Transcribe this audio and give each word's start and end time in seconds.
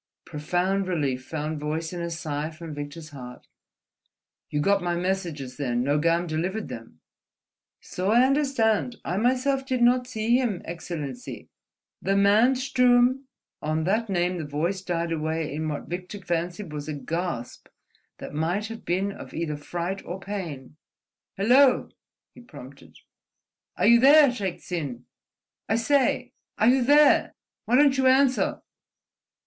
Profound 0.25 0.87
relief 0.87 1.23
found 1.25 1.59
voice 1.59 1.93
in 1.93 2.01
a 2.01 2.09
sigh 2.09 2.49
from 2.49 2.73
Victor's 2.73 3.09
heart. 3.09 3.45
"You 4.49 4.59
got 4.59 4.81
my 4.81 4.95
messages, 4.95 5.57
then? 5.57 5.83
Nogam 5.83 6.25
delivered 6.25 6.69
them?" 6.69 7.01
"So 7.81 8.09
I 8.09 8.25
understand. 8.25 8.95
I 9.05 9.17
myself 9.17 9.63
did 9.63 9.83
not 9.83 10.07
see 10.07 10.37
him, 10.37 10.63
Excellency. 10.65 11.49
The 12.01 12.15
man 12.17 12.55
Sturm—" 12.55 13.25
On 13.61 13.83
that 13.83 14.09
name 14.09 14.39
the 14.39 14.43
voice 14.43 14.81
died 14.81 15.11
away 15.11 15.53
in 15.53 15.69
what 15.69 15.87
Victor 15.87 16.19
fancied 16.19 16.73
was 16.73 16.87
a 16.87 16.93
gasp 16.93 17.67
that 18.17 18.33
might 18.33 18.69
have 18.69 18.83
been 18.83 19.11
of 19.11 19.35
either 19.35 19.55
fright 19.55 20.03
or 20.03 20.19
pain. 20.19 20.77
"Hello!" 21.37 21.89
he 22.33 22.41
prompted. 22.41 22.97
"Are 23.77 23.85
you 23.85 23.99
there, 23.99 24.29
Shaik 24.31 24.61
Tsin? 24.61 25.05
I 25.69 25.75
say! 25.75 26.33
Are 26.57 26.69
you 26.69 26.81
there? 26.83 27.35
Why 27.65 27.75
don't 27.75 27.99
you 27.99 28.07
answer?" 28.07 28.61